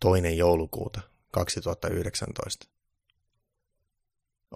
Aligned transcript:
Toinen 0.00 0.36
joulukuuta 0.36 1.00
2019. 1.32 2.66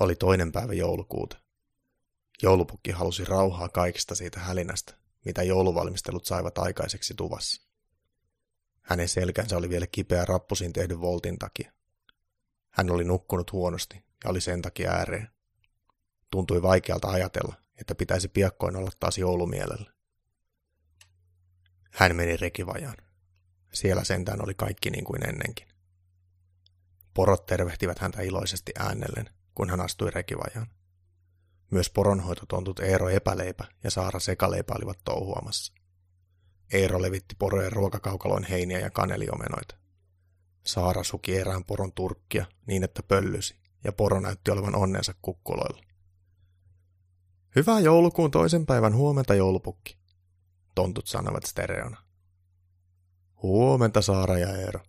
Oli 0.00 0.15
toinen 0.17 0.52
päivä 0.52 0.75
joulukuuta. 0.75 1.36
Joulupukki 2.42 2.91
halusi 2.91 3.25
rauhaa 3.25 3.68
kaikista 3.68 4.15
siitä 4.15 4.41
hälinästä, 4.41 4.95
mitä 5.25 5.42
jouluvalmistelut 5.42 6.25
saivat 6.25 6.58
aikaiseksi 6.58 7.15
tuvassa. 7.15 7.63
Hänen 8.82 9.09
selkänsä 9.09 9.57
oli 9.57 9.68
vielä 9.68 9.87
kipeä 9.87 10.25
rappusin 10.25 10.73
tehdyn 10.73 11.00
voltin 11.00 11.39
takia. 11.39 11.72
Hän 12.70 12.91
oli 12.91 13.04
nukkunut 13.04 13.52
huonosti 13.52 14.04
ja 14.25 14.30
oli 14.30 14.41
sen 14.41 14.62
takia 14.62 14.91
ääreen. 14.91 15.29
Tuntui 16.30 16.62
vaikealta 16.62 17.09
ajatella, 17.09 17.54
että 17.80 17.95
pitäisi 17.95 18.29
piakkoin 18.29 18.77
olla 18.77 18.91
taas 19.00 19.18
joulumielellä. 19.18 19.93
Hän 21.91 22.16
meni 22.16 22.36
rekivajaan. 22.36 23.10
Siellä 23.73 24.05
sentään 24.05 24.45
oli 24.45 24.55
kaikki 24.55 24.91
niin 24.91 25.05
kuin 25.05 25.29
ennenkin. 25.29 25.66
Porot 27.14 27.46
tervehtivät 27.46 27.99
häntä 27.99 28.22
iloisesti 28.22 28.72
äänellen, 28.79 29.31
kun 29.54 29.71
hän 29.71 29.81
astui 29.81 30.11
rekivajaan. 30.11 30.67
Myös 31.71 31.90
poronhoitotontut 31.90 32.80
Eero 32.80 33.09
Epäleipä 33.09 33.64
ja 33.84 33.90
Saara 33.90 34.20
Sekaleipä 34.20 34.74
olivat 34.76 34.98
touhuamassa. 35.04 35.72
Eero 36.72 37.02
levitti 37.02 37.34
porojen 37.38 37.72
ruokakaukaloin 37.72 38.45
heiniä 38.45 38.78
ja 38.78 38.90
kaneliomenoita. 38.90 39.76
Saara 40.66 41.04
suki 41.04 41.37
erään 41.37 41.64
poron 41.64 41.92
turkkia 41.92 42.46
niin, 42.66 42.84
että 42.84 43.02
pöllysi, 43.02 43.60
ja 43.84 43.92
poro 43.92 44.20
näytti 44.20 44.50
olevan 44.50 44.74
onnensa 44.74 45.14
kukkuloilla. 45.23 45.82
Hyvää 47.56 47.80
joulukuun 47.80 48.30
toisen 48.30 48.66
päivän 48.66 48.95
huomenta, 48.95 49.34
joulupukki, 49.34 49.98
tontut 50.74 51.06
sanovat 51.06 51.45
stereona. 51.46 52.09
Huomenta, 53.42 54.02
Saara 54.02 54.38
ja 54.38 54.56
Eero. 54.56 54.80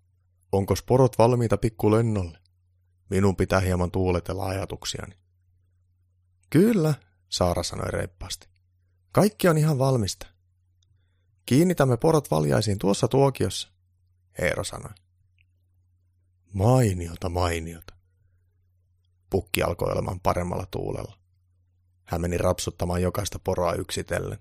Onko 0.51 0.73
porot 0.85 1.17
valmiita 1.17 1.57
pikkulennolle? 1.57 2.37
Minun 3.09 3.35
pitää 3.35 3.59
hieman 3.59 3.91
tuuletella 3.91 4.45
ajatuksiani. 4.45 5.15
Kyllä, 6.49 6.93
Saara 7.29 7.63
sanoi 7.63 7.91
reippaasti. 7.91 8.48
Kaikki 9.11 9.48
on 9.48 9.57
ihan 9.57 9.79
valmista. 9.79 10.27
Kiinnitämme 11.45 11.98
porot 11.98 12.31
valjaisiin 12.31 12.79
tuossa 12.79 13.07
tuokiossa, 13.07 13.71
Eero 14.41 14.63
sanoi. 14.63 14.91
Mainiota, 16.54 17.29
mainiota. 17.29 17.93
Pukki 19.29 19.63
alkoi 19.63 19.91
olemaan 19.91 20.20
paremmalla 20.20 20.65
tuulella. 20.65 21.17
Hän 22.04 22.21
meni 22.21 22.37
rapsuttamaan 22.37 23.01
jokaista 23.01 23.39
poroa 23.39 23.73
yksitellen. 23.73 24.39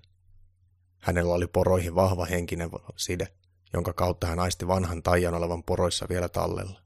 Hänellä 0.97 1.33
oli 1.33 1.47
poroihin 1.47 1.95
vahva 1.95 2.25
henkinen 2.25 2.69
side, 2.95 3.27
jonka 3.73 3.93
kautta 3.93 4.27
hän 4.27 4.39
aisti 4.39 4.67
vanhan 4.67 5.03
taian 5.03 5.33
olevan 5.33 5.63
poroissa 5.63 6.05
vielä 6.09 6.29
tallella. 6.29 6.81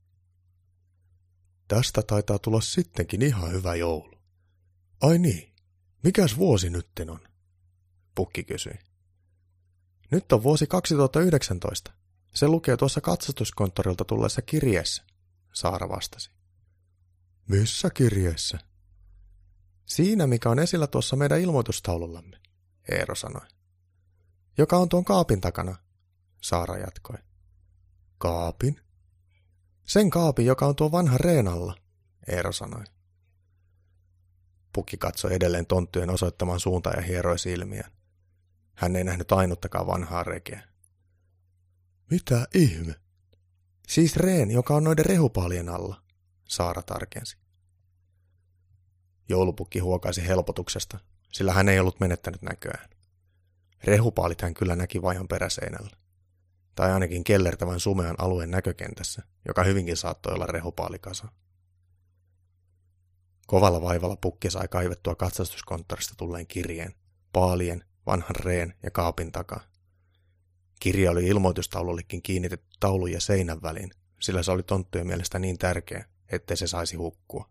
Tästä 1.67 2.01
taitaa 2.01 2.39
tulla 2.39 2.61
sittenkin 2.61 3.21
ihan 3.21 3.51
hyvä 3.51 3.75
joulu. 3.75 4.15
Ai 5.01 5.17
niin, 5.17 5.53
mikäs 6.03 6.37
vuosi 6.37 6.69
nytten 6.69 7.09
on? 7.09 7.19
Pukki 8.15 8.43
kysyi. 8.43 8.79
Nyt 10.11 10.31
on 10.31 10.43
vuosi 10.43 10.67
2019. 10.67 11.91
Se 12.33 12.47
lukee 12.47 12.77
tuossa 12.77 13.01
katsastuskonttorilta 13.01 14.05
tulleessa 14.05 14.41
kirjeessä, 14.41 15.03
Saara 15.53 15.89
vastasi. 15.89 16.31
Missä 17.47 17.89
kirjeessä? 17.89 18.59
Siinä, 19.85 20.27
mikä 20.27 20.49
on 20.49 20.59
esillä 20.59 20.87
tuossa 20.87 21.15
meidän 21.15 21.41
ilmoitustaulullamme, 21.41 22.37
Eero 22.91 23.15
sanoi. 23.15 23.47
Joka 24.57 24.77
on 24.77 24.89
tuon 24.89 25.05
kaapin 25.05 25.41
takana, 25.41 25.75
Saara 26.45 26.77
jatkoi. 26.77 27.17
Kaapin? 28.17 28.81
Sen 29.83 30.09
kaapin, 30.09 30.45
joka 30.45 30.65
on 30.65 30.75
tuo 30.75 30.91
vanha 30.91 31.17
reenalla, 31.17 31.75
Eero 32.27 32.51
sanoi. 32.51 32.83
Pukki 34.73 34.97
katsoi 34.97 35.33
edelleen 35.33 35.65
tonttujen 35.65 36.09
osoittamaan 36.09 36.59
suuntaan 36.59 36.95
ja 36.97 37.01
hieroi 37.01 37.39
silmiään. 37.39 37.91
Hän 38.75 38.95
ei 38.95 39.03
nähnyt 39.03 39.31
ainuttakaan 39.31 39.87
vanhaa 39.87 40.23
rekeä. 40.23 40.63
Mitä 42.11 42.47
ihme? 42.53 42.95
Siis 43.87 44.15
reen, 44.15 44.51
joka 44.51 44.75
on 44.75 44.83
noiden 44.83 45.05
rehupaalien 45.05 45.69
alla, 45.69 46.01
Saara 46.47 46.81
tarkensi. 46.81 47.37
Joulupukki 49.29 49.79
huokaisi 49.79 50.27
helpotuksesta, 50.27 50.99
sillä 51.33 51.53
hän 51.53 51.69
ei 51.69 51.79
ollut 51.79 51.99
menettänyt 51.99 52.41
näköään. 52.41 52.89
Rehupaalit 53.83 54.41
hän 54.41 54.53
kyllä 54.53 54.75
näki 54.75 55.01
vajan 55.01 55.27
peräseinällä. 55.27 56.04
Tai 56.75 56.91
ainakin 56.91 57.23
kellertävän 57.23 57.79
sumean 57.79 58.15
alueen 58.17 58.51
näkökentässä, 58.51 59.23
joka 59.47 59.63
hyvinkin 59.63 59.97
saattoi 59.97 60.33
olla 60.33 60.45
rehupaalikasa. 60.45 61.27
Kovalla 63.47 63.81
vaivalla 63.81 64.15
pukki 64.15 64.49
sai 64.49 64.67
kaivettua 64.67 65.15
katsastuskonttorista 65.15 66.13
tulleen 66.17 66.47
kirjeen, 66.47 66.93
paalien, 67.33 67.83
vanhan 68.05 68.35
reen 68.35 68.73
ja 68.83 68.91
kaapin 68.91 69.31
takaa. 69.31 69.61
Kirja 70.79 71.11
oli 71.11 71.27
ilmoitustaulullekin 71.27 72.21
kiinnitetty 72.21 72.77
taulun 72.79 73.11
ja 73.11 73.21
seinän 73.21 73.61
väliin, 73.61 73.91
sillä 74.19 74.43
se 74.43 74.51
oli 74.51 74.63
tonttujen 74.63 75.07
mielestä 75.07 75.39
niin 75.39 75.57
tärkeä, 75.57 76.05
ettei 76.29 76.57
se 76.57 76.67
saisi 76.67 76.95
hukkua. 76.95 77.49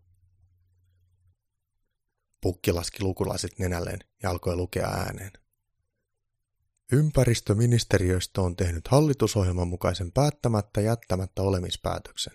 Pukki 2.41 2.71
laski 2.71 3.03
lukulaiset 3.03 3.59
nenälleen 3.59 3.99
ja 4.23 4.29
alkoi 4.29 4.55
lukea 4.55 4.87
ääneen. 4.87 5.31
Ympäristöministeriöstä 6.91 8.41
on 8.41 8.55
tehnyt 8.55 8.87
hallitusohjelman 8.87 9.67
mukaisen 9.67 10.11
päättämättä 10.11 10.81
jättämättä 10.81 11.41
olemispäätöksen. 11.41 12.33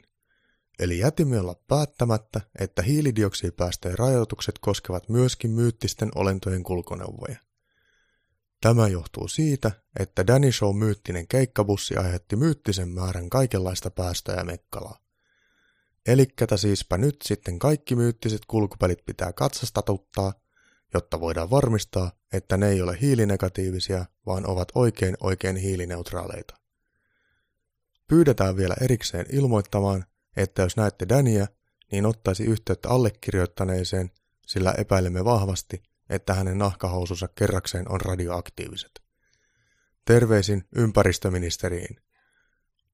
Eli 0.79 0.99
jätimme 0.99 1.41
olla 1.41 1.55
päättämättä, 1.69 2.41
että 2.59 2.83
hiilidioksidipäästöjen 2.83 3.99
rajoitukset 3.99 4.59
koskevat 4.59 5.09
myöskin 5.09 5.51
myyttisten 5.51 6.09
olentojen 6.15 6.63
kulkuneuvoja. 6.63 7.37
Tämä 8.61 8.89
johtuu 8.89 9.29
siitä, 9.29 9.71
että 9.99 10.27
Danny 10.27 10.53
Show 10.53 10.77
myyttinen 10.77 11.29
keikkabussi 11.29 11.97
aiheutti 11.97 12.37
myyttisen 12.37 12.89
määrän 12.89 13.31
kaikenlaista 13.31 13.91
päästöjä 13.91 14.39
ja 14.39 14.45
mekkalaa. 14.45 14.99
Elikkätä 16.07 16.57
siispä 16.57 16.99
nyt 16.99 17.17
sitten 17.25 17.59
kaikki 17.59 17.97
myyttiset 17.97 18.41
kulkupelit 18.49 19.05
pitää 19.07 19.33
katsastatuttaa, 19.33 20.33
jotta 20.95 21.21
voidaan 21.21 21.51
varmistaa, 21.51 22.13
että 22.33 22.57
ne 22.57 22.69
ei 22.69 22.83
ole 22.83 22.99
hiilinegatiivisia, 23.01 24.05
vaan 24.27 24.51
ovat 24.51 24.69
oikein 24.75 25.17
oikein 25.21 25.57
hiilineutraaleita. 25.57 26.55
Pyydetään 28.09 28.57
vielä 28.57 28.75
erikseen 28.81 29.27
ilmoittamaan, 29.33 30.05
että 30.37 30.63
jos 30.63 30.77
näette 30.77 31.09
Dania, 31.09 31.47
niin 31.93 32.07
ottaisi 32.07 32.45
yhteyttä 32.45 32.89
allekirjoittaneeseen, 32.89 34.11
sillä 34.47 34.75
epäilemme 34.79 35.25
vahvasti, 35.25 35.83
että 36.09 36.35
hänen 36.35 36.59
nahkahousunsa 36.59 37.29
kerrakseen 37.29 37.91
on 37.93 38.01
radioaktiiviset. 38.01 39.03
Terveisin 40.05 40.65
ympäristöministeriin. 40.75 42.01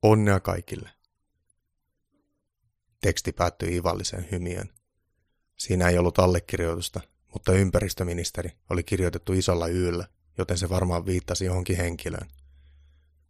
Onnea 0.03 0.41
kaikille. 0.41 0.91
Teksti 3.01 3.33
päättyi 3.33 3.77
ivalliseen 3.77 4.29
hymiön. 4.31 4.69
Siinä 5.57 5.89
ei 5.89 5.99
ollut 5.99 6.19
allekirjoitusta, 6.19 7.01
mutta 7.37 7.53
ympäristöministeri 7.53 8.51
oli 8.71 8.85
kirjoitettu 8.85 9.33
isolla 9.33 9.67
yllä, 9.69 10.09
joten 10.39 10.59
se 10.59 10.69
varmaan 10.69 11.07
viittasi 11.07 11.45
johonkin 11.45 11.77
henkilöön. 11.77 12.29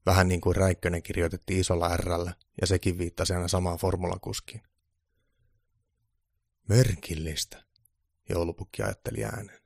Vähän 0.07 0.29
niin 0.29 0.41
kuin 0.41 0.57
Räikkönen 0.57 1.03
kirjoitettiin 1.03 1.61
isolla 1.61 1.97
Rllä, 1.97 2.35
ja 2.61 2.67
sekin 2.67 2.99
viittasi 2.99 3.35
aina 3.35 3.49
samaan 3.49 3.79
formulakuskiin. 3.79 4.63
Merkillistä, 6.69 7.65
joulupukki 8.29 8.83
ajatteli 8.83 9.25
ääneen. 9.25 9.63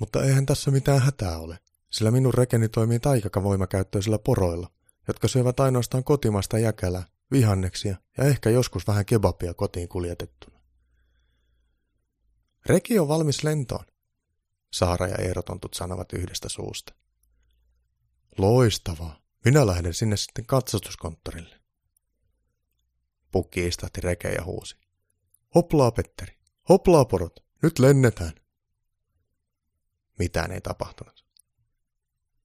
Mutta 0.00 0.24
eihän 0.24 0.46
tässä 0.46 0.70
mitään 0.70 1.00
hätää 1.02 1.38
ole, 1.38 1.58
sillä 1.90 2.10
minun 2.10 2.34
rekeni 2.34 2.68
toimii 2.68 3.00
taikakavoimakäyttöisillä 3.00 4.18
poroilla, 4.18 4.70
jotka 5.08 5.28
syövät 5.28 5.60
ainoastaan 5.60 6.04
kotimasta 6.04 6.58
jäkälää, 6.58 7.06
vihanneksia 7.30 7.96
ja 8.18 8.24
ehkä 8.24 8.50
joskus 8.50 8.86
vähän 8.86 9.06
kebabia 9.06 9.54
kotiin 9.54 9.88
kuljetettuna. 9.88 10.53
Reki 12.66 12.98
on 12.98 13.08
valmis 13.08 13.44
lentoon, 13.44 13.84
Saara 14.72 15.06
ja 15.06 15.16
Eerotontut 15.16 15.74
sanovat 15.74 16.12
yhdestä 16.12 16.48
suusta. 16.48 16.94
Loistavaa. 18.38 19.20
Minä 19.44 19.66
lähden 19.66 19.94
sinne 19.94 20.16
sitten 20.16 20.46
katsastuskonttorille. 20.46 21.60
Pukki 23.30 23.66
istahti 23.66 24.00
rekeen 24.00 24.34
ja 24.34 24.44
huusi. 24.44 24.76
Hoplaa, 25.54 25.90
Petteri. 25.90 26.38
Hoplaa, 26.68 27.04
porot. 27.04 27.44
Nyt 27.62 27.78
lennetään. 27.78 28.32
Mitään 30.18 30.52
ei 30.52 30.60
tapahtunut. 30.60 31.26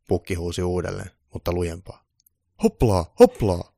Pukki 0.08 0.34
huusi 0.34 0.62
uudelleen, 0.62 1.12
mutta 1.34 1.54
lujempaa. 1.54 2.06
Hoplaa, 2.64 3.14
hoplaa! 3.20 3.76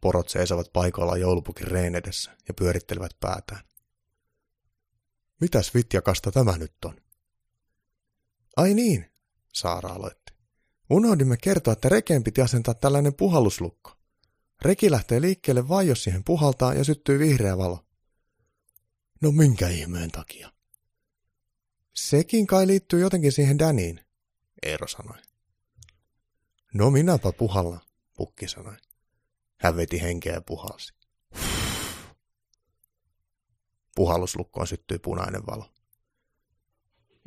Porot 0.00 0.28
seisovat 0.28 0.72
paikoillaan 0.72 1.20
joulupukin 1.20 1.66
reen 1.66 1.94
edessä 1.94 2.36
ja 2.48 2.54
pyörittelevät 2.54 3.16
päätään. 3.20 3.64
Mitäs 5.40 5.74
vitjakasta 5.74 6.32
tämä 6.32 6.58
nyt 6.58 6.84
on? 6.84 7.00
Ai 8.56 8.74
niin, 8.74 9.10
Saara 9.52 9.88
aloitti. 9.88 10.32
Unohdimme 10.90 11.36
kertoa, 11.36 11.72
että 11.72 11.88
rekeen 11.88 12.24
piti 12.24 12.40
asentaa 12.40 12.74
tällainen 12.74 13.14
puhalluslukko. 13.14 13.92
Reki 14.62 14.90
lähtee 14.90 15.20
liikkeelle 15.20 15.68
vain, 15.68 15.88
jos 15.88 16.04
siihen 16.04 16.24
puhaltaa 16.24 16.74
ja 16.74 16.84
syttyy 16.84 17.18
vihreä 17.18 17.58
valo. 17.58 17.86
No 19.20 19.32
minkä 19.32 19.68
ihmeen 19.68 20.10
takia? 20.10 20.52
Sekin 21.94 22.46
kai 22.46 22.66
liittyy 22.66 23.00
jotenkin 23.00 23.32
siihen 23.32 23.58
Daniin, 23.58 24.00
Eero 24.62 24.88
sanoi. 24.88 25.18
No 26.74 26.90
minäpä 26.90 27.32
puhalla, 27.32 27.80
pukki 28.16 28.48
sanoi. 28.48 28.76
Hän 29.56 29.76
veti 29.76 30.02
henkeä 30.02 30.32
ja 30.32 30.40
puhalsi. 30.40 30.94
Puhalluslukkoon 33.96 34.66
syttyi 34.66 34.98
punainen 34.98 35.46
valo. 35.46 35.70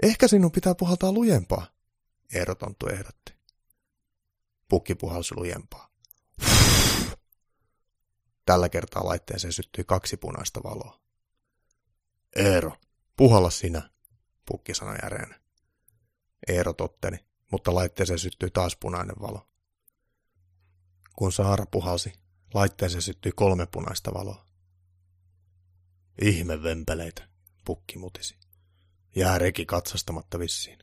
Ehkä 0.03 0.27
sinun 0.27 0.51
pitää 0.51 0.75
puhaltaa 0.75 1.11
lujempaa, 1.11 1.67
Eero 2.33 2.55
Tonttu 2.55 2.87
ehdotti. 2.87 3.33
Pukki 4.69 4.95
puhalsi 4.95 5.35
lujempaa. 5.35 5.89
Tällä 8.45 8.69
kertaa 8.69 9.05
laitteeseen 9.05 9.53
syttyi 9.53 9.83
kaksi 9.83 10.17
punaista 10.17 10.63
valoa. 10.63 10.99
Eero, 12.35 12.71
puhalla 13.17 13.49
sinä, 13.49 13.89
pukki 14.45 14.73
sanoi 14.73 14.97
järeänä. 15.03 15.39
Eero 16.47 16.73
totteni, 16.73 17.17
mutta 17.51 17.75
laitteeseen 17.75 18.19
syttyi 18.19 18.51
taas 18.51 18.75
punainen 18.75 19.15
valo. 19.21 19.47
Kun 21.15 21.31
Saara 21.31 21.65
puhalsi, 21.65 22.13
laitteeseen 22.53 23.01
syttyi 23.01 23.31
kolme 23.31 23.65
punaista 23.65 24.13
valoa. 24.13 24.48
Ihme 26.21 26.63
vempeleitä, 26.63 27.27
pukki 27.65 27.97
mutisi. 27.97 28.35
Jää 29.15 29.37
reki 29.37 29.65
katsastamatta 29.65 30.39
vissiin. 30.39 30.79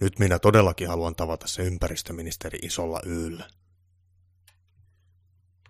Nyt 0.00 0.18
minä 0.18 0.38
todellakin 0.38 0.88
haluan 0.88 1.14
tavata 1.14 1.46
se 1.46 1.62
ympäristöministeri 1.62 2.58
isolla 2.62 3.00
yllä. 3.04 3.50